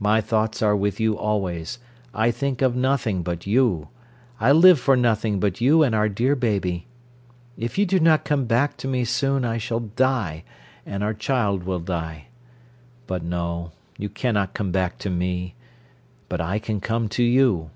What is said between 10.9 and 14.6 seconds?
our child will die. But no, you cannot